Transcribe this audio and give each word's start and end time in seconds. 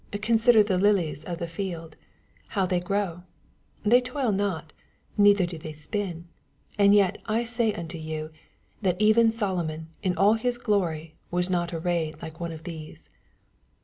Consider 0.23 0.63
the 0.63 0.79
lilies 0.79 1.23
of 1.25 1.37
the 1.37 1.47
field, 1.47 1.95
how 2.47 2.65
they 2.65 2.79
grow; 2.79 3.21
they 3.83 4.01
toil 4.01 4.31
not, 4.31 4.73
neitner 5.15 5.47
do 5.47 5.59
they 5.59 5.73
spin: 5.73 6.27
29 6.77 6.77
And 6.79 6.95
yet 6.95 7.17
I 7.27 7.43
say 7.43 7.71
unto 7.75 7.99
you, 7.99 8.31
That 8.81 8.99
even 8.99 9.29
Solomon 9.29 9.89
in 10.01 10.17
all 10.17 10.33
his 10.33 10.57
glory 10.57 11.17
was 11.29 11.51
not 11.51 11.71
arrayed 11.71 12.19
like 12.19 12.39
one 12.39 12.51
of 12.51 12.63
these. 12.63 13.11